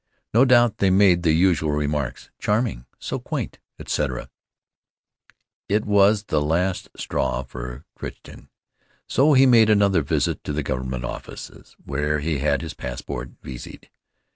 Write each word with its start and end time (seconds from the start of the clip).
No 0.33 0.45
doubt 0.45 0.79
they 0.79 0.89
made 0.89 1.21
the 1.21 1.31
usual 1.31 1.73
remarks: 1.73 2.31
"Charming! 2.39 2.87
So 2.97 3.19
quaint!" 3.19 3.59
etc. 3.77 4.31
It 5.69 5.85
was 5.85 6.23
the 6.23 6.41
last 6.41 6.89
straw 6.97 7.43
for 7.43 7.85
Crichton. 7.93 8.49
So 9.07 9.33
he 9.33 9.45
made 9.45 9.69
another 9.69 10.01
visit 10.01 10.43
to 10.45 10.53
the 10.53 10.63
government 10.63 11.03
offices 11.05 11.75
where 11.85 12.19
he 12.19 12.39
had 12.39 12.63
his 12.63 12.73
passport 12.73 13.33
viseed. 13.43 13.91